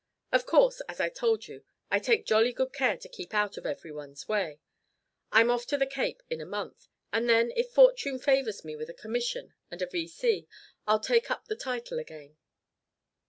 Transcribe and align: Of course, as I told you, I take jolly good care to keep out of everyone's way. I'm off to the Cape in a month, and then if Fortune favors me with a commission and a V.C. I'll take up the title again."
Of 0.31 0.47
course, 0.47 0.81
as 0.89 0.99
I 0.99 1.09
told 1.09 1.47
you, 1.47 1.63
I 1.91 1.99
take 1.99 2.25
jolly 2.25 2.53
good 2.53 2.73
care 2.73 2.97
to 2.97 3.07
keep 3.07 3.35
out 3.35 3.55
of 3.55 3.67
everyone's 3.67 4.27
way. 4.27 4.59
I'm 5.31 5.51
off 5.51 5.67
to 5.67 5.77
the 5.77 5.85
Cape 5.85 6.23
in 6.27 6.41
a 6.41 6.43
month, 6.47 6.87
and 7.13 7.29
then 7.29 7.51
if 7.55 7.69
Fortune 7.69 8.17
favors 8.17 8.65
me 8.65 8.75
with 8.75 8.89
a 8.89 8.95
commission 8.95 9.53
and 9.69 9.79
a 9.79 9.85
V.C. 9.85 10.47
I'll 10.87 10.99
take 10.99 11.29
up 11.29 11.45
the 11.45 11.55
title 11.55 11.99
again." 11.99 12.35